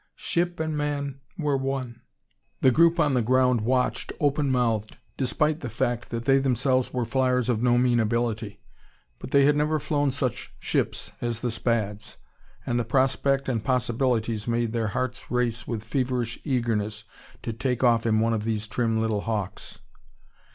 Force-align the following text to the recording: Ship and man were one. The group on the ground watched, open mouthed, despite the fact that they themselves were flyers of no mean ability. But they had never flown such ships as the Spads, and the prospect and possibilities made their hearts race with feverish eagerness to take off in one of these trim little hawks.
Ship 0.15 0.59
and 0.59 0.75
man 0.75 1.19
were 1.37 1.55
one. 1.55 2.01
The 2.61 2.71
group 2.71 2.99
on 2.99 3.13
the 3.13 3.21
ground 3.21 3.61
watched, 3.61 4.11
open 4.19 4.49
mouthed, 4.49 4.97
despite 5.15 5.59
the 5.59 5.69
fact 5.69 6.09
that 6.09 6.25
they 6.25 6.39
themselves 6.39 6.91
were 6.91 7.05
flyers 7.05 7.49
of 7.49 7.61
no 7.61 7.77
mean 7.77 7.99
ability. 7.99 8.61
But 9.19 9.29
they 9.29 9.45
had 9.45 9.55
never 9.55 9.79
flown 9.79 10.09
such 10.09 10.55
ships 10.59 11.11
as 11.21 11.41
the 11.41 11.51
Spads, 11.51 12.17
and 12.65 12.79
the 12.79 12.83
prospect 12.83 13.47
and 13.47 13.63
possibilities 13.63 14.47
made 14.47 14.73
their 14.73 14.87
hearts 14.87 15.29
race 15.29 15.67
with 15.67 15.83
feverish 15.83 16.39
eagerness 16.43 17.03
to 17.43 17.53
take 17.53 17.83
off 17.83 18.07
in 18.07 18.19
one 18.21 18.33
of 18.33 18.43
these 18.43 18.67
trim 18.67 18.99
little 18.99 19.21
hawks. 19.21 19.81